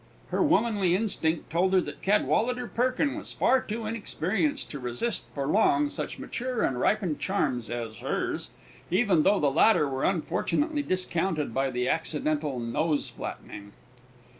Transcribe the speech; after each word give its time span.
Her 0.29 0.41
womanly 0.41 0.95
instinct 0.95 1.51
told 1.51 1.73
her 1.73 1.81
that 1.81 2.01
Cadwallader 2.01 2.65
Perkin 2.65 3.15
was 3.19 3.33
far 3.33 3.61
too 3.61 3.85
inexperienced 3.85 4.71
to 4.71 4.79
resist 4.79 5.25
for 5.35 5.45
long 5.45 5.91
such 5.91 6.17
mature 6.17 6.63
and 6.63 6.79
ripened 6.79 7.19
charms 7.19 7.69
as 7.69 7.99
hers 7.99 8.49
even 8.89 9.21
though 9.21 9.39
the 9.39 9.51
latter 9.51 9.87
were 9.87 10.03
unfortunately 10.03 10.81
discounted 10.81 11.53
by 11.53 11.69
the 11.69 11.87
accidental 11.87 12.59
nose 12.59 13.09
flattening. 13.09 13.73